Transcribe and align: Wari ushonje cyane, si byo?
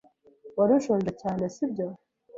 Wari 0.57 0.71
ushonje 0.79 1.11
cyane, 1.21 1.43
si 1.55 1.63
byo? 1.71 1.87